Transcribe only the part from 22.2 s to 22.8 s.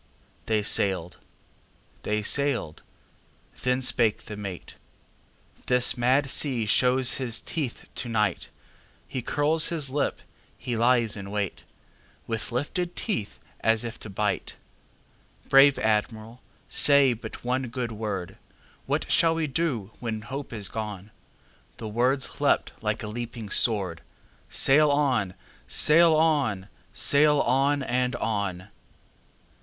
leapt